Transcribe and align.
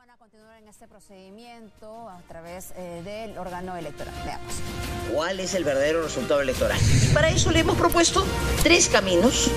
van 0.00 0.10
a 0.12 0.16
continuar 0.16 0.62
este 0.66 0.88
procedimiento 0.88 2.08
a 2.08 2.22
través 2.26 2.72
eh, 2.74 3.02
del 3.04 3.36
órgano 3.36 3.76
electoral. 3.76 4.14
Veamos. 4.24 4.54
¿Cuál 5.12 5.40
es 5.40 5.52
el 5.52 5.62
verdadero 5.62 6.02
resultado 6.02 6.40
electoral? 6.40 6.78
Para 7.12 7.28
eso 7.28 7.50
le 7.50 7.58
hemos 7.58 7.76
propuesto 7.76 8.24
tres 8.62 8.88
caminos. 8.88 9.50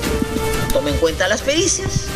Tome 0.74 0.92
en 0.92 0.98
cuenta 0.98 1.29
las 1.29 1.42
pericias, 1.42 2.08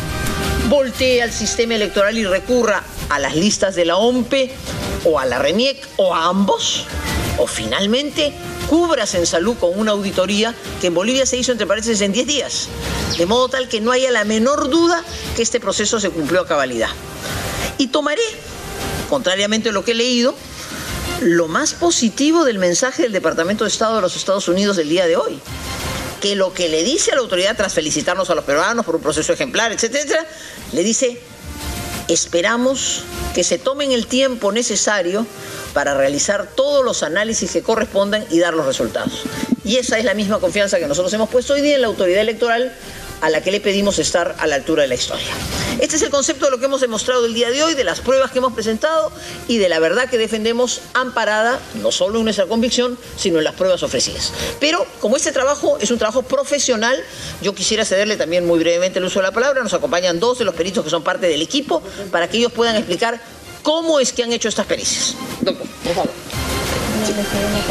voltee 0.68 1.22
al 1.22 1.32
sistema 1.32 1.76
electoral 1.76 2.18
y 2.18 2.26
recurra 2.26 2.82
a 3.08 3.18
las 3.18 3.34
listas 3.34 3.74
de 3.76 3.86
la 3.86 3.96
OMPE 3.96 4.52
o 5.04 5.18
a 5.18 5.24
la 5.24 5.38
RENIEC 5.38 5.88
o 5.96 6.14
a 6.14 6.26
ambos. 6.26 6.84
O 7.38 7.46
finalmente, 7.46 8.34
cúbrase 8.68 9.16
en 9.16 9.26
salud 9.26 9.56
con 9.56 9.78
una 9.78 9.92
auditoría 9.92 10.54
que 10.82 10.88
en 10.88 10.94
Bolivia 10.94 11.24
se 11.24 11.38
hizo 11.38 11.52
entre 11.52 11.66
paréntesis 11.66 12.02
en 12.02 12.12
10 12.12 12.26
días. 12.26 12.68
De 13.16 13.24
modo 13.24 13.48
tal 13.48 13.70
que 13.70 13.80
no 13.80 13.90
haya 13.90 14.10
la 14.10 14.24
menor 14.24 14.68
duda 14.68 15.02
que 15.34 15.40
este 15.40 15.60
proceso 15.60 15.98
se 15.98 16.10
cumplió 16.10 16.42
a 16.42 16.46
cabalidad. 16.46 16.90
Y 17.78 17.88
tomaré, 17.88 18.22
contrariamente 19.08 19.70
a 19.70 19.72
lo 19.72 19.84
que 19.84 19.92
he 19.92 19.94
leído, 19.94 20.34
lo 21.20 21.48
más 21.48 21.74
positivo 21.74 22.44
del 22.44 22.58
mensaje 22.58 23.02
del 23.02 23.12
Departamento 23.12 23.64
de 23.64 23.70
Estado 23.70 23.96
de 23.96 24.02
los 24.02 24.16
Estados 24.16 24.48
Unidos 24.48 24.76
del 24.76 24.88
día 24.88 25.06
de 25.06 25.16
hoy. 25.16 25.40
Que 26.20 26.34
lo 26.34 26.52
que 26.52 26.68
le 26.68 26.82
dice 26.82 27.12
a 27.12 27.14
la 27.14 27.20
autoridad 27.20 27.56
tras 27.56 27.74
felicitarnos 27.74 28.28
a 28.30 28.34
los 28.34 28.44
peruanos 28.44 28.84
por 28.84 28.96
un 28.96 29.02
proceso 29.02 29.32
ejemplar, 29.32 29.72
etcétera, 29.72 30.02
etcétera, 30.02 30.26
le 30.72 30.82
dice, 30.82 31.20
esperamos 32.08 33.04
que 33.34 33.44
se 33.44 33.58
tomen 33.58 33.92
el 33.92 34.06
tiempo 34.06 34.50
necesario 34.50 35.26
para 35.74 35.94
realizar 35.94 36.48
todos 36.56 36.84
los 36.84 37.02
análisis 37.02 37.52
que 37.52 37.62
correspondan 37.62 38.24
y 38.30 38.40
dar 38.40 38.54
los 38.54 38.66
resultados. 38.66 39.22
Y 39.64 39.76
esa 39.76 39.98
es 39.98 40.04
la 40.04 40.14
misma 40.14 40.40
confianza 40.40 40.78
que 40.78 40.86
nosotros 40.86 41.12
hemos 41.12 41.28
puesto 41.28 41.54
hoy 41.54 41.60
día 41.60 41.76
en 41.76 41.82
la 41.82 41.86
autoridad 41.88 42.22
electoral 42.22 42.74
a 43.20 43.30
la 43.30 43.42
que 43.42 43.50
le 43.50 43.60
pedimos 43.60 43.98
estar 43.98 44.36
a 44.38 44.46
la 44.46 44.56
altura 44.56 44.82
de 44.82 44.88
la 44.88 44.94
historia. 44.94 45.26
Este 45.80 45.96
es 45.96 46.02
el 46.02 46.10
concepto 46.10 46.46
de 46.46 46.50
lo 46.50 46.58
que 46.58 46.64
hemos 46.64 46.80
demostrado 46.80 47.26
el 47.26 47.34
día 47.34 47.50
de 47.50 47.62
hoy, 47.62 47.74
de 47.74 47.84
las 47.84 48.00
pruebas 48.00 48.30
que 48.30 48.38
hemos 48.38 48.52
presentado 48.52 49.12
y 49.46 49.58
de 49.58 49.68
la 49.68 49.78
verdad 49.78 50.08
que 50.08 50.18
defendemos 50.18 50.80
amparada 50.94 51.60
no 51.82 51.92
solo 51.92 52.18
en 52.18 52.24
nuestra 52.24 52.46
convicción, 52.46 52.98
sino 53.16 53.38
en 53.38 53.44
las 53.44 53.54
pruebas 53.54 53.82
ofrecidas. 53.82 54.32
Pero 54.60 54.86
como 55.00 55.16
este 55.16 55.32
trabajo 55.32 55.78
es 55.80 55.90
un 55.90 55.98
trabajo 55.98 56.22
profesional, 56.22 56.96
yo 57.42 57.54
quisiera 57.54 57.84
cederle 57.84 58.16
también 58.16 58.46
muy 58.46 58.58
brevemente 58.58 58.98
el 58.98 59.04
uso 59.04 59.20
de 59.20 59.24
la 59.24 59.32
palabra. 59.32 59.62
Nos 59.62 59.74
acompañan 59.74 60.18
dos 60.20 60.38
de 60.38 60.44
los 60.44 60.54
peritos 60.54 60.84
que 60.84 60.90
son 60.90 61.02
parte 61.02 61.26
del 61.26 61.42
equipo 61.42 61.82
para 62.10 62.28
que 62.28 62.38
ellos 62.38 62.52
puedan 62.52 62.76
explicar 62.76 63.20
cómo 63.62 64.00
es 64.00 64.12
que 64.12 64.22
han 64.22 64.32
hecho 64.32 64.48
estas 64.48 64.66
pericias. 64.66 65.14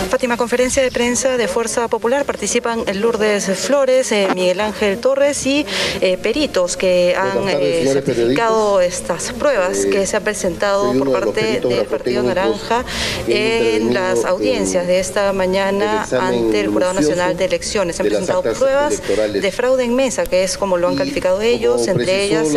Fátima, 0.10 0.38
conferencia 0.38 0.82
de 0.82 0.90
prensa 0.90 1.38
de 1.38 1.48
Fuerza 1.48 1.88
Popular. 1.90 2.24
Participan 2.24 2.84
Lourdes 2.96 3.46
Flores, 3.60 4.12
eh, 4.12 4.28
Miguel 4.34 4.62
Ángel 4.62 5.00
Torres 5.00 5.46
y 5.46 5.66
eh, 6.00 6.18
peritos 6.18 6.78
que 6.78 7.14
han 7.16 7.50
eh, 7.50 7.88
certificado 7.92 8.80
estas 8.80 9.34
pruebas 9.34 9.86
que 9.86 10.06
se 10.06 10.16
han 10.16 10.24
presentado 10.24 10.94
por 10.94 11.12
parte 11.12 11.60
del 11.60 11.86
Partido 11.86 12.24
Naranja 12.24 12.86
en 13.28 13.94
las 13.94 14.24
audiencias 14.24 14.88
de 14.88 15.00
esta 15.00 15.34
mañana 15.34 16.08
ante 16.20 16.62
el 16.62 16.70
Jurado 16.70 16.94
Nacional 16.94 17.36
de 17.36 17.46
Elecciones. 17.46 17.98
Se 17.98 18.04
han 18.04 18.08
presentado 18.08 18.44
pruebas 18.44 19.02
de 19.34 19.52
fraude 19.52 19.84
en 19.84 19.96
mesa, 19.96 20.26
que 20.26 20.44
es 20.44 20.58
como 20.58 20.78
lo 20.78 20.88
han 20.88 20.96
calificado 20.96 21.42
ellos, 21.42 21.88
entre 21.88 22.24
ellas 22.24 22.48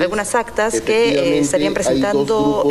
algunas 0.00 0.34
actas 0.34 0.80
que 0.80 1.38
estarían 1.38 1.72
presentando 1.72 2.68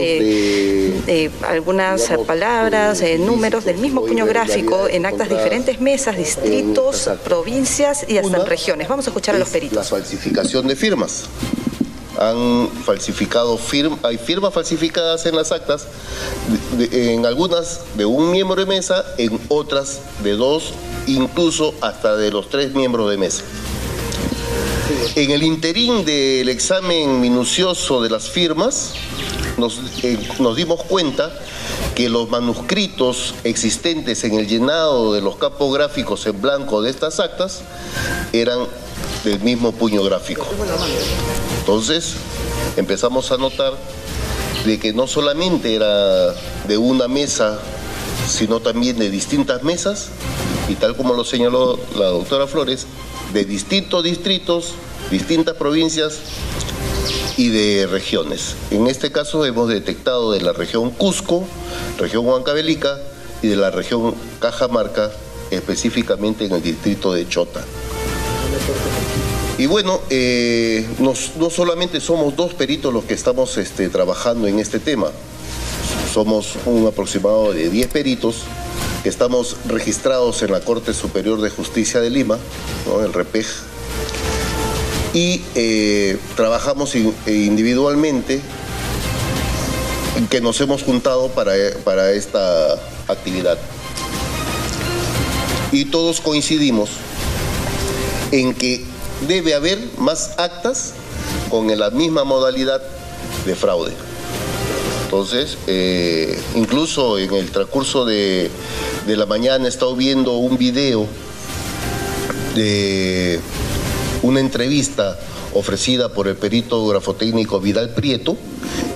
algunas 1.48 2.12
palabras, 2.28 3.02
números 3.18 3.66
del 3.66 3.78
mismo 3.78 4.06
puño 4.06 4.26
gráfico 4.26 4.88
en 4.88 5.06
actas 5.06 5.30
de 5.30 5.36
diferentes 5.36 5.80
mesas, 5.80 6.18
distritos, 6.18 7.10
provincias 7.24 8.06
y 8.08 8.18
hasta 8.18 8.38
en 8.38 8.46
regiones. 8.46 8.88
Vamos 8.88 9.08
a 9.08 9.10
escuchar 9.10 9.36
a 9.36 9.40
los 9.40 9.50
peritos. 9.50 9.78
La 9.78 9.84
falsificación 9.84 10.68
de 10.68 10.76
firmas. 10.76 11.26
Han 12.20 12.70
falsificado 12.86 13.58
firmas, 13.58 14.00
hay 14.04 14.18
firmas 14.18 14.54
falsificadas 14.54 15.26
en 15.26 15.36
las 15.36 15.52
actas, 15.52 15.88
en 16.92 17.26
algunas 17.26 17.82
de 17.96 18.06
un 18.06 18.32
miembro 18.32 18.56
de 18.56 18.68
mesa, 18.68 19.04
en 19.18 19.40
otras 19.50 20.00
de 20.24 20.34
dos, 20.34 20.74
incluso 21.08 21.74
hasta 21.82 22.16
de 22.16 22.30
los 22.32 22.50
tres 22.50 22.74
miembros 22.74 23.10
de 23.10 23.18
mesa. 23.18 23.44
En 25.16 25.32
el 25.32 25.44
interín 25.44 26.06
del 26.06 26.50
examen 26.50 27.20
minucioso 27.20 28.02
de 28.02 28.10
las 28.10 28.30
firmas, 28.30 28.94
nos, 29.58 29.80
eh, 30.04 30.18
nos 30.40 30.56
dimos 30.56 30.84
cuenta 30.84 31.32
que 31.96 32.10
los 32.10 32.30
manuscritos 32.30 33.36
existentes 33.44 34.24
en 34.24 34.34
el 34.36 34.48
llenado 34.48 35.14
de 35.14 35.22
los 35.22 35.36
campos 35.38 35.74
gráficos 35.74 36.26
en 36.26 36.42
blanco 36.42 36.82
de 36.82 36.90
estas 36.90 37.20
actas 37.20 37.62
eran 38.32 38.60
del 39.24 39.40
mismo 39.42 39.72
puño 39.72 40.04
gráfico. 40.04 40.48
Entonces 41.60 42.16
empezamos 42.76 43.32
a 43.32 43.38
notar 43.38 43.74
de 44.66 44.80
que 44.80 44.94
no 44.94 45.08
solamente 45.08 45.76
era 45.76 46.34
de 46.68 46.78
una 46.78 47.08
mesa, 47.08 47.60
sino 48.28 48.60
también 48.60 48.98
de 48.98 49.10
distintas 49.10 49.64
mesas, 49.64 50.10
y 50.70 50.76
tal 50.76 50.96
como 50.96 51.14
lo 51.14 51.24
señaló 51.24 51.80
la 51.96 52.06
doctora 52.06 52.48
Flores, 52.48 52.88
de 53.34 53.46
distintos 53.46 54.04
distritos, 54.04 54.74
distintas 55.12 55.56
provincias 55.56 56.20
y 57.38 57.50
de 57.50 57.88
regiones. 57.88 58.56
En 58.72 58.88
este 58.88 59.12
caso 59.12 59.46
hemos 59.46 59.70
detectado 59.70 60.32
de 60.32 60.42
la 60.42 60.54
región 60.54 60.92
Cusco, 60.92 61.46
región 61.98 62.26
Huancavelica 62.26 63.00
y 63.42 63.48
de 63.48 63.56
la 63.56 63.72
región 63.72 64.16
Cajamarca, 64.40 65.12
específicamente 65.52 66.46
en 66.46 66.54
el 66.54 66.62
distrito 66.62 67.14
de 67.14 67.28
Chota. 67.28 67.64
Y 69.58 69.68
bueno, 69.68 70.02
eh, 70.10 70.88
no 71.00 71.50
solamente 71.50 72.00
somos 72.02 72.36
dos 72.36 72.54
peritos 72.54 72.94
los 72.94 73.04
que 73.04 73.14
estamos 73.14 73.58
este, 73.58 73.90
trabajando 73.90 74.48
en 74.48 74.60
este 74.60 74.80
tema, 74.80 75.12
somos 76.14 76.54
un 76.66 76.86
aproximado 76.86 77.54
de 77.54 77.70
10 77.70 77.88
peritos 77.88 78.44
que 79.02 79.10
estamos 79.10 79.58
registrados 79.68 80.44
en 80.44 80.52
la 80.52 80.62
Corte 80.62 80.94
Superior 80.94 81.42
de 81.42 81.50
Justicia 81.50 82.00
de 82.00 82.10
Lima, 82.10 82.38
¿no? 82.88 83.04
el 83.04 83.14
REPEJ, 83.14 83.48
y 85.14 85.42
eh, 85.56 86.18
trabajamos 86.36 86.96
individualmente 86.96 88.42
que 90.30 90.42
nos 90.42 90.60
hemos 90.62 90.84
juntado 90.84 91.30
para, 91.30 91.54
para 91.84 92.12
esta 92.12 92.74
actividad. 93.08 93.58
Y 95.72 95.86
todos 95.86 96.22
coincidimos 96.22 96.90
en 98.32 98.54
que 98.54 98.84
debe 99.28 99.54
haber 99.54 99.80
más 99.98 100.34
actas 100.38 100.94
con 101.50 101.68
la 101.78 101.90
misma 101.92 102.24
modalidad 102.24 102.82
de 103.46 103.56
fraude. 103.56 103.94
Entonces, 105.06 105.58
eh, 105.68 106.40
incluso 106.56 107.20
en 107.20 107.32
el 107.34 107.52
transcurso 107.52 108.06
de, 108.06 108.50
de 109.06 109.16
la 109.16 109.28
mañana 109.28 109.66
he 109.66 109.70
estado 109.70 109.96
viendo 109.96 110.34
un 110.34 110.58
video 110.58 111.06
de 112.56 113.40
una 114.24 114.40
entrevista 114.40 115.20
ofrecida 115.54 116.10
por 116.10 116.28
el 116.28 116.36
perito 116.36 116.86
grafotécnico 116.88 117.60
Vidal 117.60 117.90
Prieto, 117.90 118.36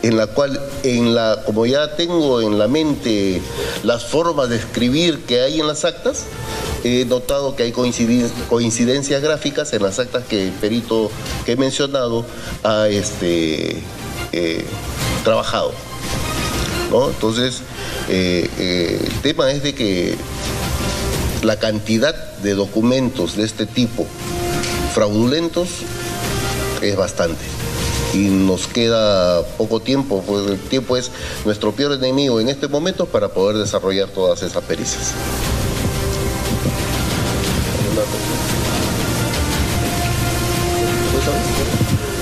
en 0.02 0.18
la 0.18 0.28
cual, 0.28 0.60
en 0.84 1.14
la, 1.14 1.44
como 1.46 1.66
ya 1.66 1.96
tengo 1.96 2.42
en 2.42 2.58
la 2.58 2.68
mente 2.68 3.42
las 3.84 4.06
formas 4.06 4.50
de 4.50 4.56
escribir 4.56 5.20
que 5.26 5.42
hay 5.42 5.60
en 5.60 5.68
las 5.68 5.86
actas, 5.86 6.26
he 6.84 7.06
notado 7.06 7.56
que 7.56 7.64
hay 7.64 7.72
coincidencias 7.72 9.22
gráficas 9.22 9.74
en 9.74 9.84
las 9.84 10.00
actas 10.00 10.24
que 10.24 10.48
el 10.48 10.52
perito 10.54 11.12
que 11.46 11.52
he 11.52 11.58
mencionado 11.58 12.26
ha 12.64 12.88
este, 12.88 13.78
eh, 14.32 14.66
trabajado. 15.24 15.74
Entonces, 16.90 17.62
eh, 18.08 18.50
eh, 18.58 19.00
el 19.06 19.22
tema 19.22 19.52
es 19.52 19.62
de 19.62 19.76
que 19.76 20.16
la 21.44 21.60
cantidad 21.60 22.16
de 22.38 22.54
documentos 22.54 23.36
de 23.36 23.44
este 23.44 23.66
tipo 23.66 24.08
fraudulentos 24.94 25.70
es 26.82 26.96
bastante. 26.96 27.44
Y 28.14 28.30
nos 28.30 28.68
queda 28.68 29.44
poco 29.58 29.82
tiempo, 29.82 30.24
pues 30.26 30.48
el 30.48 30.60
tiempo 30.60 30.98
es 30.98 31.12
nuestro 31.46 31.72
peor 31.74 31.94
enemigo 31.94 32.40
en 32.40 32.50
este 32.50 32.68
momento 32.68 33.06
para 33.06 33.30
poder 33.30 33.58
desarrollar 33.58 34.10
todas 34.10 34.42
esas 34.44 34.64
pericias. 34.64 35.14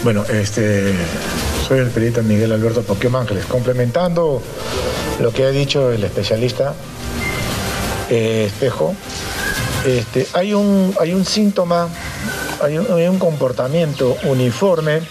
Bueno, 0.04 0.24
este, 0.26 0.94
soy 1.68 1.80
el 1.80 1.90
perito 1.90 2.22
Miguel 2.22 2.52
Alberto 2.52 2.84
Poquio 2.84 3.16
Ángeles. 3.18 3.46
Complementando 3.46 4.42
lo 5.20 5.32
que 5.32 5.46
ha 5.46 5.50
dicho 5.50 5.92
el 5.92 6.04
especialista 6.04 6.76
eh, 8.10 8.46
Espejo, 8.46 8.94
este, 9.86 10.28
hay, 10.34 10.54
un, 10.54 10.96
hay 11.00 11.14
un 11.14 11.26
síntoma 11.26 11.90
hay 12.62 13.08
un, 13.08 13.20
comportamiento 13.20 14.18
uniforme 14.24 15.02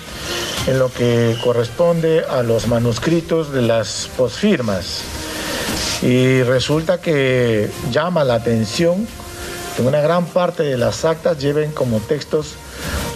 en 0.67 0.79
lo 0.79 0.93
que 0.93 1.37
corresponde 1.43 2.25
a 2.25 2.43
los 2.43 2.67
manuscritos 2.67 3.53
de 3.53 3.63
las 3.63 4.09
posfirmas. 4.17 5.03
Y 6.03 6.43
resulta 6.43 7.01
que 7.01 7.71
llama 7.91 8.25
la 8.25 8.35
atención 8.35 9.07
que 9.77 9.83
una 9.83 10.01
gran 10.01 10.27
parte 10.27 10.63
de 10.63 10.77
las 10.77 11.05
actas 11.05 11.39
lleven 11.39 11.73
como 11.73 11.99
textos 12.01 12.55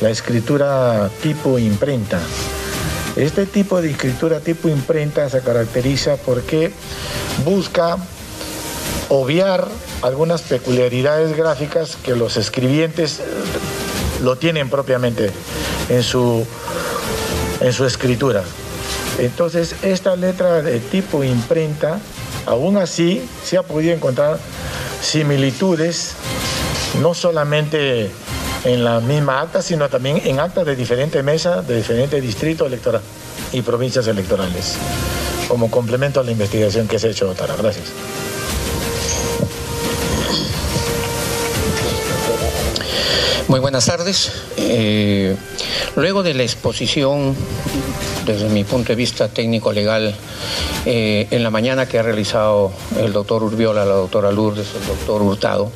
la 0.01 0.11
escritura 0.11 1.11
tipo 1.23 1.59
imprenta. 1.59 2.21
Este 3.17 3.47
tipo 3.47 3.81
de 3.81 3.91
escritura 3.91 4.41
tipo 4.41 4.69
imprenta 4.69 5.29
se 5.29 5.41
caracteriza 5.41 6.17
porque 6.17 6.73
busca 7.45 7.97
obviar 9.09 9.67
algunas 10.03 10.43
peculiaridades 10.43 11.37
gráficas 11.37 11.97
que 11.97 12.15
los 12.15 12.37
escribientes 12.37 13.21
lo 14.23 14.37
tienen 14.37 14.69
propiamente 14.69 15.31
en 15.89 16.03
su, 16.03 16.47
en 17.61 17.73
su 17.73 17.85
escritura. 17.85 18.43
Entonces, 19.19 19.75
esta 19.83 20.17
letra 20.17 20.63
de 20.63 20.79
tipo 20.79 21.25
imprenta, 21.25 21.99
aún 22.47 22.77
así, 22.77 23.29
se 23.45 23.57
ha 23.59 23.63
podido 23.63 23.95
encontrar 23.95 24.39
similitudes, 25.03 26.13
no 27.01 27.15
solamente 27.15 28.11
en 28.65 28.85
la 28.85 29.01
misma 29.01 29.41
acta, 29.41 29.63
sino 29.63 29.89
también 29.89 30.21
en 30.25 30.41
actas 30.41 30.67
de 30.67 30.77
diferentes 30.77 31.23
mesas, 31.23 31.67
de 31.67 31.77
diferentes 31.77 32.23
distritos 32.23 32.67
electorales 32.67 33.07
y 33.53 33.63
provincias 33.63 34.07
electorales, 34.07 34.77
como 35.49 35.71
complemento 35.71 36.21
a 36.21 36.25
la 36.25 36.31
investigación 36.31 36.87
que 36.87 36.99
se 36.99 37.09
ha 37.09 37.11
hecho, 37.11 37.33
Tara. 37.35 37.57
Gracias. 37.57 37.87
Muy 43.49 43.61
buenas 43.61 43.87
tardes. 43.87 44.31
Eh, 44.59 45.35
luego 45.97 46.23
de 46.23 46.35
la 46.35 46.43
exposición, 46.43 47.35
desde 48.27 48.51
mi 48.51 48.63
punto 48.63 48.89
de 48.89 48.95
vista 48.95 49.29
técnico-legal, 49.29 50.15
eh, 50.85 51.27
en 51.31 51.43
la 51.43 51.49
mañana 51.49 51.89
que 51.89 51.99
ha 51.99 52.03
realizado 52.03 52.73
el 53.01 53.11
doctor 53.11 53.43
Urbiola, 53.43 53.87
la 53.87 53.95
doctora 53.95 54.33
Lourdes, 54.33 54.67
el 54.79 54.87
doctor 54.87 55.23
Hurtado, 55.23 55.73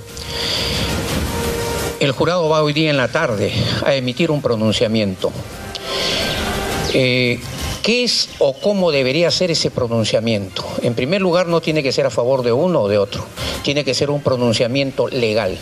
el 1.99 2.13
jurado 2.13 2.47
va 2.51 2.63
hoy 2.63 2.75
día 2.75 2.91
en 2.91 2.99
la 2.99 3.09
tarde 3.09 3.51
a 3.87 3.95
emitir 3.95 4.31
un 4.31 4.43
pronunciamiento. 4.43 5.33
Eh, 6.93 7.41
¿Qué 7.83 8.05
es 8.05 8.29
o 8.39 8.53
cómo 8.53 8.93
debería 8.93 9.31
ser 9.31 9.51
ese 9.51 9.71
pronunciamiento? 9.71 10.63
En 10.83 10.93
primer 10.93 11.23
lugar, 11.23 11.47
no 11.47 11.63
tiene 11.63 11.83
que 11.83 11.91
ser 11.91 12.05
a 12.05 12.11
favor 12.11 12.43
de 12.43 12.53
uno 12.53 12.83
o 12.83 12.89
de 12.89 12.99
otro, 12.99 13.25
tiene 13.63 13.83
que 13.83 13.95
ser 13.95 14.11
un 14.11 14.21
pronunciamiento 14.21 15.09
legal. 15.09 15.57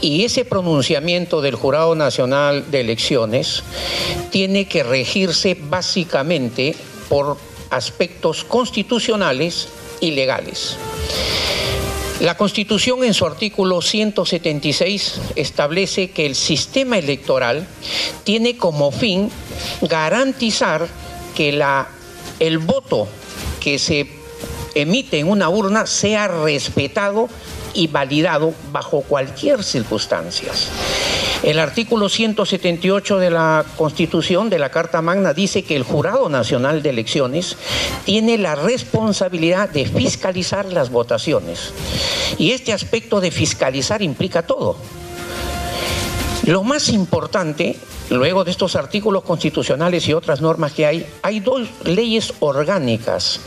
Y 0.00 0.24
ese 0.24 0.44
pronunciamiento 0.44 1.40
del 1.40 1.56
Jurado 1.56 1.94
Nacional 1.94 2.70
de 2.70 2.80
Elecciones 2.80 3.62
tiene 4.30 4.66
que 4.66 4.82
regirse 4.82 5.56
básicamente 5.58 6.76
por 7.08 7.36
aspectos 7.70 8.44
constitucionales 8.44 9.68
y 10.00 10.12
legales. 10.12 10.76
La 12.20 12.36
Constitución 12.36 13.04
en 13.04 13.14
su 13.14 13.26
artículo 13.26 13.80
176 13.80 15.20
establece 15.36 16.10
que 16.10 16.26
el 16.26 16.34
sistema 16.34 16.98
electoral 16.98 17.66
tiene 18.24 18.56
como 18.56 18.90
fin 18.90 19.30
garantizar 19.82 20.88
que 21.36 21.52
la, 21.52 21.88
el 22.40 22.58
voto 22.58 23.06
que 23.60 23.78
se 23.78 24.08
emite 24.74 25.20
en 25.20 25.28
una 25.28 25.48
urna 25.48 25.86
sea 25.86 26.26
respetado 26.26 27.28
y 27.78 27.86
validado 27.86 28.52
bajo 28.72 29.02
cualquier 29.02 29.62
circunstancia. 29.62 30.50
El 31.44 31.60
artículo 31.60 32.08
178 32.08 33.18
de 33.18 33.30
la 33.30 33.64
Constitución 33.76 34.50
de 34.50 34.58
la 34.58 34.70
Carta 34.70 35.00
Magna 35.00 35.32
dice 35.32 35.62
que 35.62 35.76
el 35.76 35.84
Jurado 35.84 36.28
Nacional 36.28 36.82
de 36.82 36.90
Elecciones 36.90 37.56
tiene 38.04 38.36
la 38.36 38.56
responsabilidad 38.56 39.68
de 39.68 39.86
fiscalizar 39.86 40.66
las 40.66 40.90
votaciones. 40.90 41.72
Y 42.36 42.50
este 42.50 42.72
aspecto 42.72 43.20
de 43.20 43.30
fiscalizar 43.30 44.02
implica 44.02 44.42
todo. 44.42 44.76
Lo 46.44 46.64
más 46.64 46.88
importante, 46.88 47.76
luego 48.10 48.42
de 48.42 48.50
estos 48.50 48.74
artículos 48.74 49.22
constitucionales 49.22 50.08
y 50.08 50.14
otras 50.14 50.40
normas 50.40 50.72
que 50.72 50.84
hay, 50.84 51.06
hay 51.22 51.38
dos 51.38 51.68
leyes 51.84 52.34
orgánicas 52.40 53.38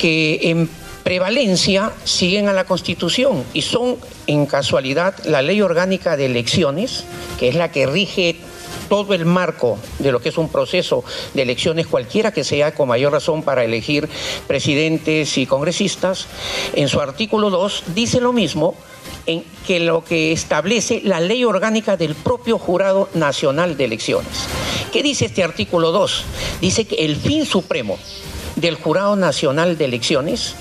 que 0.00 0.40
en 0.42 0.68
prevalencia 1.08 1.94
siguen 2.04 2.48
a 2.48 2.52
la 2.52 2.66
Constitución 2.66 3.42
y 3.54 3.62
son 3.62 3.96
en 4.26 4.44
casualidad 4.44 5.14
la 5.24 5.40
ley 5.40 5.62
orgánica 5.62 6.18
de 6.18 6.26
elecciones, 6.26 7.04
que 7.38 7.48
es 7.48 7.54
la 7.54 7.72
que 7.72 7.86
rige 7.86 8.36
todo 8.90 9.14
el 9.14 9.24
marco 9.24 9.78
de 10.00 10.12
lo 10.12 10.20
que 10.20 10.28
es 10.28 10.36
un 10.36 10.50
proceso 10.50 11.04
de 11.32 11.40
elecciones 11.40 11.86
cualquiera 11.86 12.30
que 12.30 12.44
sea 12.44 12.74
con 12.74 12.88
mayor 12.88 13.12
razón 13.12 13.42
para 13.42 13.64
elegir 13.64 14.06
presidentes 14.46 15.38
y 15.38 15.46
congresistas, 15.46 16.26
en 16.74 16.88
su 16.88 17.00
artículo 17.00 17.48
2 17.48 17.84
dice 17.94 18.20
lo 18.20 18.34
mismo 18.34 18.74
en 19.24 19.44
que 19.66 19.80
lo 19.80 20.04
que 20.04 20.32
establece 20.32 21.00
la 21.04 21.20
ley 21.20 21.42
orgánica 21.42 21.96
del 21.96 22.16
propio 22.16 22.58
Jurado 22.58 23.08
Nacional 23.14 23.78
de 23.78 23.86
Elecciones. 23.86 24.46
¿Qué 24.92 25.02
dice 25.02 25.24
este 25.24 25.42
artículo 25.42 25.90
2? 25.90 26.24
Dice 26.60 26.86
que 26.86 26.96
el 26.96 27.16
fin 27.16 27.46
supremo 27.46 27.98
del 28.60 28.76
Jurado 28.76 29.16
Nacional 29.16 29.78
de 29.78 29.84
Elecciones 29.86 30.54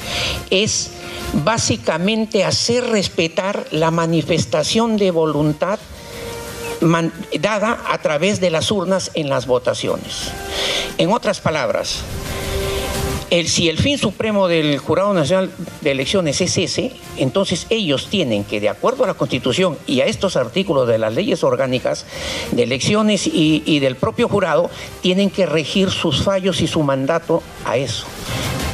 es 0.49 0.91
básicamente 1.43 2.43
hacer 2.43 2.85
respetar 2.85 3.65
la 3.71 3.91
manifestación 3.91 4.97
de 4.97 5.11
voluntad 5.11 5.79
dada 7.39 7.83
a 7.89 7.97
través 7.99 8.39
de 8.39 8.49
las 8.49 8.71
urnas 8.71 9.11
en 9.13 9.29
las 9.29 9.47
votaciones. 9.47 10.31
En 10.97 11.11
otras 11.11 11.41
palabras, 11.41 12.01
si 13.45 13.69
el 13.69 13.77
fin 13.77 13.97
supremo 13.97 14.47
del 14.47 14.77
Jurado 14.77 15.13
Nacional 15.13 15.51
de 15.81 15.91
Elecciones 15.91 16.39
es 16.41 16.57
ese, 16.57 16.93
entonces 17.17 17.67
ellos 17.69 18.07
tienen 18.09 18.43
que, 18.43 18.59
de 18.59 18.69
acuerdo 18.69 19.03
a 19.03 19.07
la 19.07 19.13
Constitución 19.15 19.77
y 19.85 20.01
a 20.01 20.05
estos 20.05 20.35
artículos 20.37 20.87
de 20.87 20.97
las 20.97 21.13
leyes 21.13 21.43
orgánicas 21.43 22.05
de 22.51 22.63
elecciones 22.63 23.27
y 23.27 23.79
del 23.79 23.95
propio 23.95 24.29
jurado, 24.29 24.69
tienen 25.01 25.29
que 25.29 25.45
regir 25.45 25.89
sus 25.89 26.23
fallos 26.23 26.61
y 26.61 26.67
su 26.67 26.83
mandato 26.83 27.43
a 27.65 27.77
eso. 27.77 28.05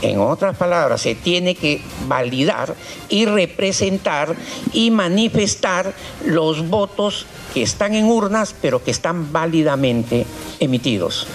En 0.03 0.19
otras 0.19 0.57
palabras, 0.57 0.99
se 0.99 1.15
tiene 1.15 1.55
que 1.55 1.79
validar 2.07 2.75
y 3.07 3.25
representar 3.25 4.35
y 4.73 4.91
manifestar 4.91 5.93
los 6.25 6.67
votos 6.67 7.25
que 7.53 7.61
están 7.61 7.93
en 7.93 8.05
urnas, 8.05 8.55
pero 8.61 8.83
que 8.83 8.91
están 8.91 9.31
válidamente 9.31 10.25
emitidos. 10.59 11.27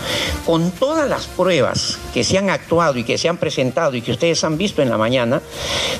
Con 0.44 0.70
todas 0.72 1.08
las 1.08 1.26
pruebas 1.26 1.98
que 2.12 2.24
se 2.24 2.38
han 2.38 2.50
actuado 2.50 2.98
y 2.98 3.04
que 3.04 3.18
se 3.18 3.28
han 3.28 3.36
presentado 3.36 3.94
y 3.94 4.02
que 4.02 4.12
ustedes 4.12 4.42
han 4.44 4.58
visto 4.58 4.82
en 4.82 4.90
la 4.90 4.98
mañana, 4.98 5.40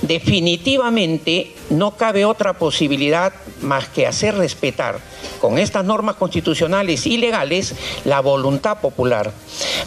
definitivamente 0.02 1.54
no 1.70 1.96
cabe 1.96 2.24
otra 2.24 2.54
posibilidad 2.54 3.32
más 3.62 3.88
que 3.88 4.06
hacer 4.06 4.34
respetar 4.36 4.98
con 5.40 5.58
estas 5.58 5.84
normas 5.84 6.16
constitucionales 6.16 7.06
y 7.06 7.16
legales 7.16 7.74
la 8.04 8.20
voluntad 8.20 8.80
popular. 8.80 9.32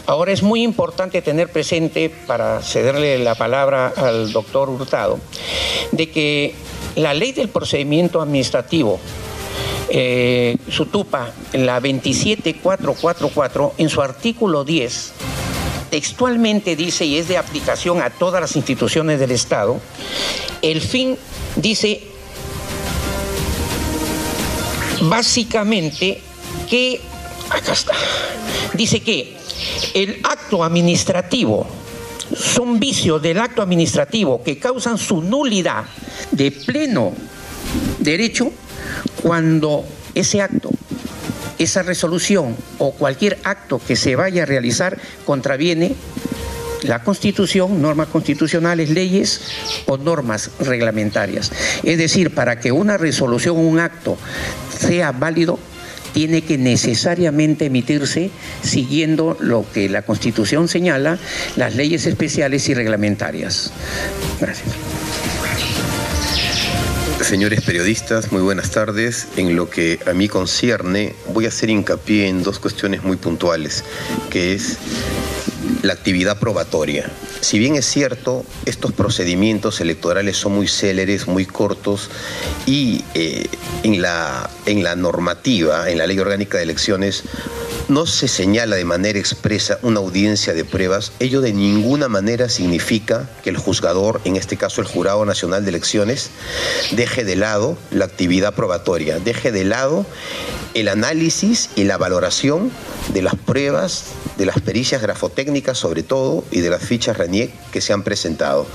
Ahora 0.06 0.32
es 0.32 0.42
muy 0.42 0.62
importante 0.62 1.22
tener 1.22 1.50
presente, 1.50 2.10
para 2.26 2.62
cederle 2.62 3.18
la 3.18 3.34
palabra 3.34 3.92
al 3.96 4.32
doctor 4.32 4.70
Hurtado, 4.70 5.18
de 5.90 6.10
que 6.10 6.54
la 6.96 7.14
ley 7.14 7.32
del 7.32 7.48
procedimiento 7.48 8.20
administrativo 8.20 9.00
eh, 9.94 10.56
Sutupa, 10.70 11.32
la 11.52 11.78
27444, 11.78 13.74
en 13.76 13.90
su 13.90 14.00
artículo 14.00 14.64
10, 14.64 15.12
textualmente 15.90 16.76
dice, 16.76 17.04
y 17.04 17.18
es 17.18 17.28
de 17.28 17.36
aplicación 17.36 18.00
a 18.00 18.08
todas 18.08 18.40
las 18.40 18.56
instituciones 18.56 19.20
del 19.20 19.32
Estado, 19.32 19.78
el 20.62 20.80
fin 20.80 21.18
dice 21.56 22.00
básicamente 25.02 26.22
que, 26.70 26.98
acá 27.50 27.74
está, 27.74 27.92
dice 28.72 29.00
que 29.00 29.36
el 29.92 30.20
acto 30.24 30.64
administrativo 30.64 31.66
son 32.34 32.80
vicios 32.80 33.20
del 33.20 33.38
acto 33.38 33.60
administrativo 33.60 34.42
que 34.42 34.58
causan 34.58 34.96
su 34.96 35.20
nulidad 35.20 35.84
de 36.30 36.50
pleno 36.50 37.12
derecho 37.98 38.52
cuando 39.22 39.84
ese 40.14 40.42
acto, 40.42 40.70
esa 41.58 41.82
resolución 41.82 42.56
o 42.78 42.92
cualquier 42.92 43.38
acto 43.44 43.80
que 43.86 43.96
se 43.96 44.16
vaya 44.16 44.42
a 44.42 44.46
realizar 44.46 44.98
contraviene 45.24 45.94
la 46.82 47.04
Constitución, 47.04 47.80
normas 47.80 48.08
constitucionales, 48.08 48.90
leyes 48.90 49.40
o 49.86 49.96
normas 49.96 50.50
reglamentarias. 50.58 51.52
Es 51.84 51.98
decir, 51.98 52.34
para 52.34 52.58
que 52.58 52.72
una 52.72 52.98
resolución 52.98 53.56
o 53.56 53.60
un 53.60 53.78
acto 53.78 54.18
sea 54.76 55.12
válido, 55.12 55.58
tiene 56.12 56.42
que 56.42 56.58
necesariamente 56.58 57.66
emitirse 57.66 58.30
siguiendo 58.62 59.36
lo 59.40 59.64
que 59.72 59.88
la 59.88 60.02
Constitución 60.02 60.68
señala, 60.68 61.18
las 61.56 61.74
leyes 61.74 62.06
especiales 62.06 62.68
y 62.68 62.74
reglamentarias. 62.74 63.72
Gracias. 64.40 65.01
Señores 67.32 67.62
periodistas, 67.62 68.30
muy 68.30 68.42
buenas 68.42 68.72
tardes. 68.72 69.26
En 69.38 69.56
lo 69.56 69.70
que 69.70 69.98
a 70.06 70.12
mí 70.12 70.28
concierne, 70.28 71.14
voy 71.28 71.46
a 71.46 71.48
hacer 71.48 71.70
hincapié 71.70 72.28
en 72.28 72.42
dos 72.42 72.58
cuestiones 72.58 73.04
muy 73.04 73.16
puntuales, 73.16 73.84
que 74.28 74.52
es 74.52 74.76
la 75.80 75.94
actividad 75.94 76.38
probatoria. 76.38 77.10
Si 77.40 77.58
bien 77.58 77.74
es 77.74 77.86
cierto, 77.86 78.44
estos 78.66 78.92
procedimientos 78.92 79.80
electorales 79.80 80.36
son 80.36 80.52
muy 80.52 80.68
céleres, 80.68 81.26
muy 81.26 81.46
cortos 81.46 82.10
y 82.66 83.02
eh, 83.14 83.46
en, 83.82 84.02
la, 84.02 84.50
en 84.66 84.82
la 84.82 84.94
normativa, 84.94 85.88
en 85.90 85.96
la 85.96 86.06
ley 86.06 86.18
orgánica 86.18 86.58
de 86.58 86.64
elecciones, 86.64 87.24
no 87.88 88.06
se 88.06 88.28
señala 88.28 88.76
de 88.76 88.84
manera 88.84 89.18
expresa 89.18 89.78
una 89.82 90.00
audiencia 90.00 90.54
de 90.54 90.64
pruebas, 90.64 91.12
ello 91.20 91.40
de 91.40 91.52
ninguna 91.52 92.08
manera 92.08 92.48
significa 92.48 93.28
que 93.42 93.50
el 93.50 93.56
juzgador, 93.56 94.20
en 94.24 94.36
este 94.36 94.56
caso 94.56 94.80
el 94.80 94.86
Jurado 94.86 95.24
Nacional 95.24 95.64
de 95.64 95.70
Elecciones, 95.70 96.30
deje 96.92 97.24
de 97.24 97.36
lado 97.36 97.76
la 97.90 98.04
actividad 98.04 98.54
probatoria, 98.54 99.18
deje 99.18 99.52
de 99.52 99.64
lado 99.64 100.06
el 100.74 100.88
análisis 100.88 101.70
y 101.76 101.84
la 101.84 101.98
valoración 101.98 102.70
de 103.12 103.22
las 103.22 103.34
pruebas, 103.34 104.04
de 104.38 104.46
las 104.46 104.60
pericias 104.60 105.02
grafotécnicas 105.02 105.78
sobre 105.78 106.02
todo 106.02 106.44
y 106.50 106.60
de 106.60 106.70
las 106.70 106.82
fichas 106.82 107.16
RANIEC 107.16 107.52
que 107.70 107.80
se 107.80 107.92
han 107.92 108.02
presentado. 108.02 108.66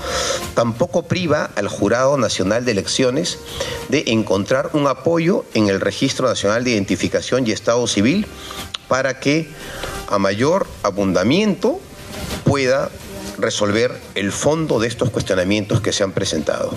Tampoco 0.54 1.02
priva 1.02 1.50
al 1.56 1.68
Jurado 1.68 2.16
Nacional 2.18 2.64
de 2.64 2.72
Elecciones 2.72 3.38
de 3.88 4.04
encontrar 4.08 4.70
un 4.74 4.86
apoyo 4.86 5.44
en 5.54 5.68
el 5.68 5.80
Registro 5.80 6.28
Nacional 6.28 6.64
de 6.64 6.70
Identificación 6.70 7.46
y 7.46 7.52
Estado 7.52 7.86
Civil 7.86 8.26
para 8.88 9.20
que 9.20 9.48
a 10.08 10.18
mayor 10.18 10.66
abundamiento 10.82 11.80
pueda 12.44 12.90
resolver 13.38 13.96
el 14.14 14.32
fondo 14.32 14.80
de 14.80 14.88
estos 14.88 15.10
cuestionamientos 15.10 15.80
que 15.80 15.92
se 15.92 16.02
han 16.02 16.12
presentado. 16.12 16.74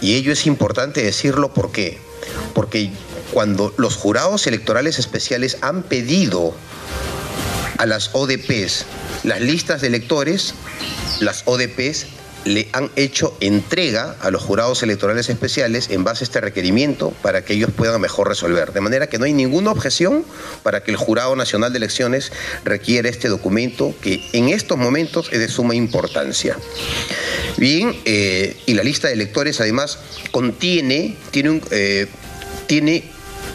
Y 0.00 0.14
ello 0.14 0.32
es 0.32 0.46
importante 0.46 1.02
decirlo 1.02 1.52
¿por 1.52 1.72
qué? 1.72 1.98
Porque 2.54 2.90
cuando 3.32 3.74
los 3.76 3.96
jurados 3.96 4.46
electorales 4.46 4.98
especiales 4.98 5.58
han 5.60 5.82
pedido 5.82 6.54
a 7.78 7.86
las 7.86 8.10
ODPs 8.12 8.86
las 9.24 9.40
listas 9.40 9.80
de 9.80 9.88
electores, 9.88 10.54
las 11.20 11.42
ODPs 11.46 12.06
le 12.44 12.68
han 12.72 12.90
hecho 12.96 13.36
entrega 13.40 14.16
a 14.20 14.30
los 14.30 14.42
jurados 14.42 14.82
electorales 14.82 15.28
especiales 15.28 15.90
en 15.90 16.04
base 16.04 16.24
a 16.24 16.26
este 16.26 16.40
requerimiento 16.40 17.10
para 17.22 17.44
que 17.44 17.54
ellos 17.54 17.70
puedan 17.74 18.00
mejor 18.00 18.28
resolver. 18.28 18.72
De 18.72 18.80
manera 18.80 19.08
que 19.08 19.18
no 19.18 19.24
hay 19.24 19.32
ninguna 19.32 19.70
objeción 19.70 20.24
para 20.62 20.82
que 20.82 20.90
el 20.90 20.96
Jurado 20.96 21.34
Nacional 21.36 21.72
de 21.72 21.78
Elecciones 21.78 22.32
requiera 22.64 23.08
este 23.08 23.28
documento 23.28 23.94
que 24.00 24.22
en 24.32 24.48
estos 24.48 24.78
momentos 24.78 25.28
es 25.32 25.38
de 25.38 25.48
suma 25.48 25.74
importancia. 25.74 26.56
Bien, 27.56 27.94
eh, 28.04 28.56
y 28.66 28.74
la 28.74 28.82
lista 28.82 29.08
de 29.08 29.14
electores 29.14 29.60
además 29.60 29.98
contiene, 30.30 31.16
tiene 31.30 31.60
eh, 31.70 32.06
tiene 32.66 33.04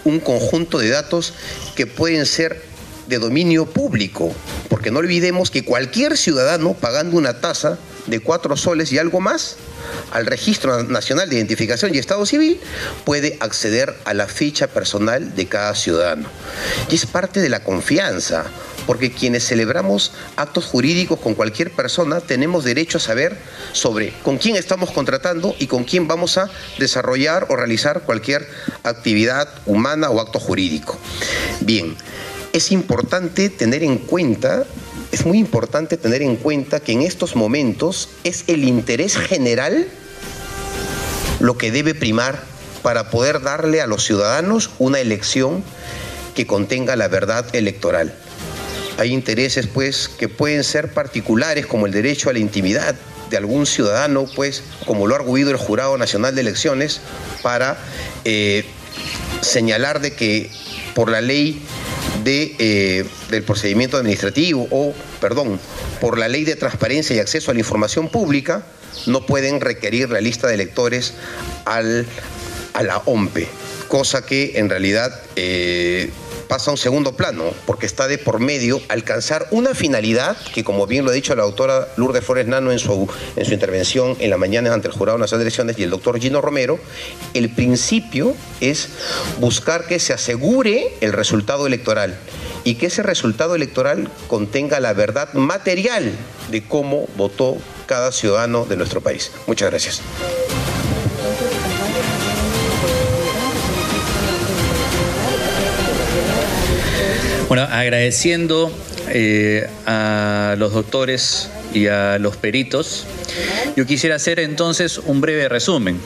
un 0.03 0.19
conjunto 0.19 0.79
de 0.79 0.89
datos 0.89 1.33
que 1.75 1.87
pueden 1.87 2.25
ser 2.25 2.68
de 3.09 3.19
dominio 3.19 3.65
público, 3.65 4.33
porque 4.69 4.91
no 4.91 4.99
olvidemos 4.99 5.51
que 5.51 5.65
cualquier 5.65 6.17
ciudadano 6.17 6.73
pagando 6.73 7.17
una 7.17 7.41
tasa 7.41 7.77
de 8.07 8.19
cuatro 8.19 8.55
soles 8.55 8.91
y 8.91 8.97
algo 8.97 9.19
más 9.19 9.57
al 10.11 10.25
Registro 10.25 10.83
Nacional 10.83 11.29
de 11.29 11.35
Identificación 11.35 11.93
y 11.93 11.97
Estado 11.97 12.25
Civil 12.25 12.59
puede 13.05 13.37
acceder 13.39 13.95
a 14.05 14.13
la 14.13 14.27
ficha 14.27 14.67
personal 14.67 15.35
de 15.35 15.47
cada 15.47 15.75
ciudadano. 15.75 16.27
Y 16.89 16.95
es 16.95 17.05
parte 17.05 17.39
de 17.41 17.49
la 17.49 17.63
confianza, 17.63 18.45
porque 18.85 19.11
quienes 19.11 19.45
celebramos 19.45 20.13
actos 20.35 20.65
jurídicos 20.65 21.19
con 21.19 21.35
cualquier 21.35 21.71
persona 21.71 22.21
tenemos 22.21 22.63
derecho 22.63 22.97
a 22.97 23.01
saber 23.01 23.37
sobre 23.71 24.13
con 24.23 24.37
quién 24.37 24.55
estamos 24.55 24.91
contratando 24.91 25.55
y 25.59 25.67
con 25.67 25.83
quién 25.83 26.07
vamos 26.07 26.37
a 26.37 26.49
desarrollar 26.79 27.47
o 27.49 27.55
realizar 27.55 28.01
cualquier 28.01 28.47
actividad 28.83 29.47
humana 29.65 30.09
o 30.09 30.19
acto 30.19 30.39
jurídico. 30.39 30.97
Bien, 31.61 31.95
es 32.53 32.71
importante 32.71 33.49
tener 33.49 33.83
en 33.83 33.97
cuenta 33.97 34.65
es 35.11 35.25
muy 35.25 35.39
importante 35.39 35.97
tener 35.97 36.21
en 36.21 36.35
cuenta 36.35 36.79
que 36.79 36.91
en 36.91 37.01
estos 37.01 37.35
momentos 37.35 38.09
es 38.23 38.43
el 38.47 38.63
interés 38.63 39.17
general 39.17 39.87
lo 41.39 41.57
que 41.57 41.71
debe 41.71 41.95
primar 41.95 42.43
para 42.83 43.09
poder 43.09 43.41
darle 43.41 43.81
a 43.81 43.87
los 43.87 44.05
ciudadanos 44.05 44.69
una 44.77 44.99
elección 44.99 45.63
que 46.35 46.45
contenga 46.45 46.95
la 46.95 47.07
verdad 47.07 47.45
electoral. 47.53 48.13
Hay 48.97 49.13
intereses 49.13 49.67
pues 49.67 50.09
que 50.09 50.29
pueden 50.29 50.63
ser 50.63 50.93
particulares 50.93 51.65
como 51.65 51.85
el 51.85 51.91
derecho 51.91 52.29
a 52.29 52.33
la 52.33 52.39
intimidad 52.39 52.95
de 53.29 53.37
algún 53.37 53.65
ciudadano, 53.65 54.25
pues 54.35 54.63
como 54.85 55.07
lo 55.07 55.15
ha 55.15 55.19
arguido 55.19 55.51
el 55.51 55.57
Jurado 55.57 55.97
Nacional 55.97 56.35
de 56.35 56.41
Elecciones, 56.41 57.01
para 57.41 57.77
eh, 58.25 58.65
señalar 59.41 60.01
de 60.01 60.13
que 60.13 60.51
por 60.95 61.09
la 61.09 61.21
ley 61.21 61.63
de, 62.23 62.55
eh, 62.59 63.05
del 63.29 63.43
procedimiento 63.43 63.97
administrativo 63.97 64.67
o, 64.71 64.93
perdón, 65.19 65.59
por 66.01 66.17
la 66.17 66.27
ley 66.27 66.43
de 66.43 66.55
transparencia 66.55 67.15
y 67.15 67.19
acceso 67.19 67.51
a 67.51 67.53
la 67.53 67.59
información 67.59 68.09
pública, 68.09 68.65
no 69.05 69.25
pueden 69.25 69.61
requerir 69.61 70.09
la 70.09 70.21
lista 70.21 70.47
de 70.47 70.55
electores 70.55 71.13
al, 71.65 72.05
a 72.73 72.83
la 72.83 72.97
OMPE, 73.05 73.47
cosa 73.87 74.25
que 74.25 74.53
en 74.55 74.69
realidad 74.69 75.19
eh, 75.35 76.09
pasa 76.49 76.71
a 76.71 76.73
un 76.73 76.77
segundo 76.77 77.15
plano, 77.15 77.45
porque 77.65 77.85
está 77.85 78.07
de 78.07 78.17
por 78.17 78.39
medio 78.39 78.81
alcanzar 78.89 79.47
una 79.51 79.75
finalidad 79.75 80.35
que, 80.53 80.63
como 80.63 80.87
bien 80.87 81.05
lo 81.05 81.11
ha 81.11 81.13
dicho 81.13 81.35
la 81.35 81.43
doctora 81.43 81.87
Lourdes 81.95 82.25
Flores 82.25 82.47
Nano 82.47 82.71
en 82.71 82.79
su, 82.79 83.07
en 83.35 83.45
su 83.45 83.53
intervención 83.53 84.17
en 84.19 84.31
la 84.31 84.37
mañana 84.37 84.73
ante 84.73 84.87
el 84.87 84.93
Jurado 84.93 85.19
Nacional 85.19 85.41
de 85.41 85.43
Elecciones 85.43 85.77
y 85.77 85.83
el 85.83 85.91
doctor 85.91 86.19
Gino 86.19 86.41
Romero, 86.41 86.79
el 87.35 87.51
principio 87.51 88.35
es 88.59 88.89
buscar 89.39 89.85
que 89.85 89.99
se 89.99 90.11
asegure 90.11 90.91
el 91.01 91.13
resultado 91.13 91.67
electoral 91.67 92.17
y 92.63 92.75
que 92.75 92.87
ese 92.87 93.03
resultado 93.03 93.55
electoral 93.55 94.09
contenga 94.27 94.79
la 94.79 94.93
verdad 94.93 95.31
material 95.33 96.11
de 96.49 96.63
cómo 96.63 97.07
votó 97.15 97.57
cada 97.85 98.11
ciudadano 98.11 98.65
de 98.65 98.75
nuestro 98.75 99.01
país. 99.01 99.31
Muchas 99.45 99.69
gracias. 99.69 100.01
Bueno, 107.49 107.63
agradeciendo 107.63 108.71
eh, 109.07 109.67
a 109.87 110.53
los 110.59 110.71
doctores 110.71 111.49
y 111.73 111.87
a 111.87 112.19
los 112.19 112.37
peritos, 112.37 113.07
yo 113.75 113.87
quisiera 113.87 114.17
hacer 114.17 114.39
entonces 114.39 114.99
un 114.99 115.19
breve 115.19 115.49
resumen. 115.49 115.99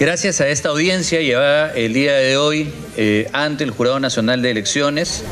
Gracias 0.00 0.40
a 0.40 0.48
esta 0.48 0.70
audiencia 0.70 1.20
llevada 1.20 1.74
el 1.74 1.92
día 1.92 2.14
de 2.14 2.38
hoy 2.38 2.72
eh, 2.96 3.28
ante 3.34 3.64
el 3.64 3.70
Jurado 3.70 4.00
Nacional 4.00 4.40
de 4.40 4.50
Elecciones, 4.50 5.24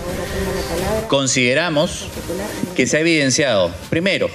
consideramos 1.09 2.09
que 2.77 2.87
se 2.87 2.99
ha 2.99 3.01
evidenciado, 3.01 3.73
primero, 3.89 4.29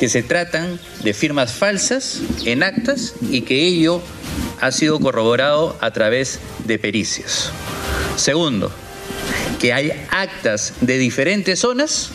que 0.00 0.08
se 0.08 0.24
tratan 0.24 0.80
de 1.04 1.14
firmas 1.14 1.52
falsas 1.52 2.22
en 2.44 2.64
actas 2.64 3.14
y 3.30 3.42
que 3.42 3.68
ello 3.68 4.02
ha 4.60 4.72
sido 4.72 4.98
corroborado 4.98 5.78
a 5.80 5.92
través 5.92 6.40
de 6.66 6.80
pericias. 6.80 7.52
Segundo, 8.18 8.72
que 9.60 9.72
hay 9.72 9.92
actas 10.10 10.74
de 10.80 10.98
diferentes 10.98 11.60
zonas 11.60 12.10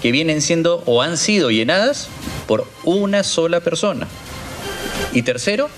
que 0.00 0.12
vienen 0.12 0.40
siendo 0.40 0.84
o 0.86 1.02
han 1.02 1.18
sido 1.18 1.50
llenadas 1.50 2.08
por 2.46 2.68
una 2.84 3.24
sola 3.24 3.58
persona. 3.58 4.06
Y 5.12 5.22
tercero, 5.22 5.68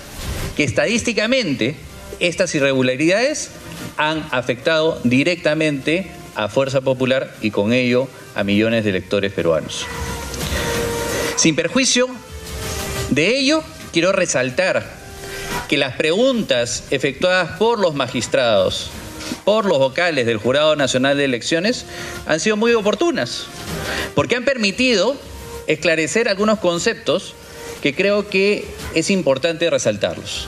que 0.55 0.63
estadísticamente 0.63 1.75
estas 2.19 2.53
irregularidades 2.53 3.49
han 3.97 4.23
afectado 4.29 4.99
directamente 5.03 6.11
a 6.35 6.47
Fuerza 6.47 6.81
Popular 6.81 7.35
y 7.41 7.49
con 7.49 7.73
ello 7.73 8.07
a 8.35 8.43
millones 8.43 8.83
de 8.83 8.91
electores 8.91 9.33
peruanos. 9.33 9.87
Sin 11.37 11.55
perjuicio 11.55 12.07
de 13.09 13.39
ello, 13.39 13.63
quiero 13.91 14.11
resaltar 14.11 14.87
que 15.67 15.77
las 15.77 15.95
preguntas 15.95 16.83
efectuadas 16.91 17.57
por 17.57 17.79
los 17.79 17.95
magistrados 17.95 18.91
por 19.43 19.65
los 19.65 19.79
vocales 19.79 20.25
del 20.25 20.37
Jurado 20.37 20.75
Nacional 20.75 21.17
de 21.17 21.25
Elecciones 21.25 21.85
han 22.25 22.39
sido 22.39 22.57
muy 22.57 22.73
oportunas, 22.73 23.45
porque 24.15 24.35
han 24.35 24.45
permitido 24.45 25.15
esclarecer 25.67 26.29
algunos 26.29 26.59
conceptos 26.59 27.35
que 27.81 27.95
creo 27.95 28.29
que 28.29 28.67
es 28.93 29.09
importante 29.09 29.69
resaltarlos. 29.69 30.47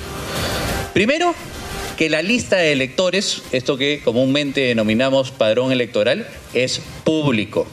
Primero, 0.93 1.33
que 1.97 2.09
la 2.09 2.21
lista 2.21 2.57
de 2.57 2.71
electores, 2.71 3.43
esto 3.51 3.77
que 3.77 4.01
comúnmente 4.03 4.61
denominamos 4.61 5.31
padrón 5.31 5.71
electoral, 5.71 6.27
es 6.53 6.81
público. 7.03 7.67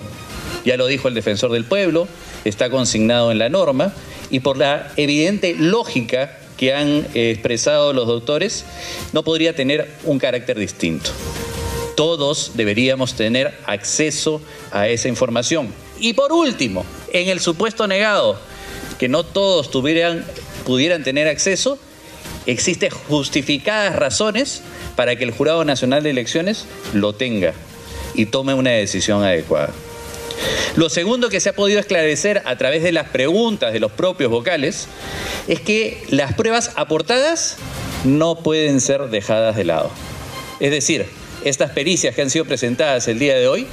Ya 0.64 0.76
lo 0.76 0.87
dijo 0.87 1.09
el 1.09 1.14
defensor 1.14 1.52
del 1.52 1.64
pueblo, 1.64 2.07
está 2.45 2.71
consignado 2.71 3.33
en 3.33 3.38
la 3.38 3.49
norma 3.49 3.92
y 4.30 4.40
por 4.40 4.57
la 4.57 4.92
evidente 4.97 5.54
lógica 5.54 6.39
que 6.61 6.75
han 6.75 7.07
eh, 7.14 7.31
expresado 7.31 7.95
los 7.95 8.07
doctores, 8.07 8.67
no 9.14 9.25
podría 9.25 9.57
tener 9.57 9.88
un 10.05 10.19
carácter 10.19 10.59
distinto. 10.59 11.11
Todos 11.97 12.50
deberíamos 12.52 13.14
tener 13.14 13.55
acceso 13.64 14.43
a 14.71 14.87
esa 14.87 15.09
información. 15.09 15.73
Y 16.00 16.12
por 16.12 16.35
último, 16.35 16.85
en 17.14 17.31
el 17.31 17.40
supuesto 17.40 17.87
negado, 17.87 18.38
que 18.99 19.09
no 19.09 19.25
todos 19.25 19.71
tuvieran, 19.71 20.23
pudieran 20.67 21.02
tener 21.02 21.29
acceso, 21.29 21.79
existen 22.45 22.90
justificadas 22.90 23.97
razones 23.97 24.61
para 24.97 25.17
que 25.17 25.25
el 25.25 25.31
Jurado 25.31 25.64
Nacional 25.64 26.02
de 26.02 26.11
Elecciones 26.11 26.67
lo 26.93 27.14
tenga 27.14 27.55
y 28.12 28.26
tome 28.26 28.52
una 28.52 28.73
decisión 28.73 29.25
adecuada. 29.25 29.73
Lo 30.76 30.88
segundo 30.88 31.28
que 31.28 31.40
se 31.40 31.49
ha 31.49 31.52
podido 31.54 31.80
esclarecer 31.80 32.42
a 32.44 32.56
través 32.56 32.82
de 32.82 32.92
las 32.92 33.09
preguntas 33.09 33.73
de 33.73 33.80
los 33.80 33.92
propios 33.92 34.30
vocales 34.30 34.87
es 35.49 35.61
que 35.61 36.02
las 36.09 36.35
pruebas 36.35 36.73
aportadas 36.76 37.56
no 38.04 38.37
pueden 38.37 38.80
ser 38.80 39.09
dejadas 39.09 39.56
de 39.56 39.64
lado. 39.64 39.90
Es 40.61 40.70
decir, 40.70 41.06
estas 41.44 41.70
pericias 41.70 42.14
que 42.14 42.23
han 42.23 42.30
sido 42.30 42.44
presentadas 42.44 43.09
el 43.09 43.18
día 43.18 43.35
de 43.37 43.49
hoy, 43.49 43.66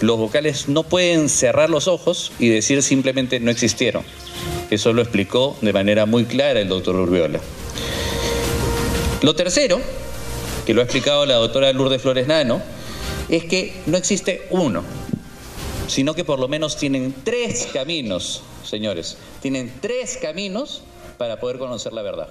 los 0.00 0.18
vocales 0.18 0.68
no 0.68 0.82
pueden 0.82 1.28
cerrar 1.28 1.70
los 1.70 1.88
ojos 1.88 2.32
y 2.38 2.48
decir 2.48 2.82
simplemente 2.82 3.40
no 3.40 3.50
existieron. 3.50 4.04
Eso 4.70 4.92
lo 4.92 5.02
explicó 5.02 5.56
de 5.60 5.72
manera 5.72 6.06
muy 6.06 6.24
clara 6.24 6.60
el 6.60 6.68
doctor 6.68 6.96
Urbiola. 6.96 7.40
Lo 9.22 9.34
tercero, 9.34 9.80
que 10.66 10.74
lo 10.74 10.80
ha 10.80 10.84
explicado 10.84 11.26
la 11.26 11.34
doctora 11.34 11.72
Lourdes 11.72 12.02
Flores 12.02 12.26
Nano, 12.26 12.60
es 13.28 13.44
que 13.44 13.72
no 13.86 13.96
existe 13.96 14.46
uno, 14.50 14.84
sino 15.86 16.14
que 16.14 16.24
por 16.24 16.38
lo 16.38 16.48
menos 16.48 16.76
tienen 16.76 17.14
tres 17.24 17.68
caminos, 17.72 18.42
señores, 18.64 19.18
tienen 19.40 19.72
tres 19.80 20.18
caminos 20.20 20.82
para 21.18 21.38
poder 21.38 21.58
conocer 21.58 21.92
la 21.92 22.02
verdad. 22.02 22.28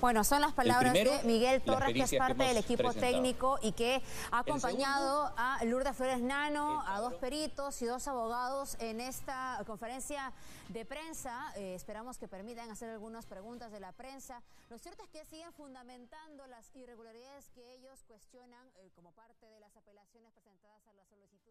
Bueno, 0.00 0.24
son 0.24 0.40
las 0.40 0.52
palabras 0.52 0.94
de 0.94 1.20
Miguel 1.22 1.62
Torres, 1.62 1.94
que 1.94 2.02
es 2.02 2.14
parte 2.16 2.42
del 2.42 2.56
equipo 2.56 2.92
técnico 2.92 3.60
y 3.62 3.70
que 3.70 4.02
ha 4.32 4.40
acompañado 4.40 5.32
a 5.36 5.64
Lourdes 5.64 5.96
Flores 5.96 6.20
Nano, 6.20 6.82
a 6.88 7.00
dos 7.00 7.14
peritos 7.14 7.80
y 7.82 7.86
dos 7.86 8.08
abogados 8.08 8.76
en 8.80 9.00
esta 9.00 9.62
conferencia 9.64 10.32
de 10.70 10.84
prensa. 10.84 11.52
Eh, 11.54 11.76
esperamos 11.76 12.18
que 12.18 12.26
permitan 12.26 12.68
hacer 12.68 12.90
algunas 12.90 13.26
preguntas 13.26 13.70
de 13.70 13.78
la 13.78 13.92
prensa. 13.92 14.42
Lo 14.70 14.78
cierto 14.78 15.04
es 15.04 15.08
que 15.10 15.24
siguen 15.24 15.52
fundamentando 15.52 16.48
las 16.48 16.74
irregularidades 16.74 17.50
que 17.50 17.74
ellos 17.74 18.02
cuestionan 18.08 18.66
eh, 18.78 18.90
como 18.96 19.12
parte 19.12 19.46
de 19.46 19.60
las 19.60 19.76
apelaciones 19.76 20.32
presentadas 20.32 20.82
a 20.88 20.92
de 20.94 21.16
nulidad. 21.16 21.41